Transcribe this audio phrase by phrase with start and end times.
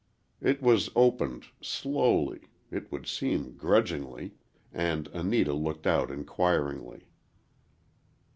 [0.41, 7.05] It was opened slowly,—it would seem, grudgingly,—and Anita looked out inquiringly.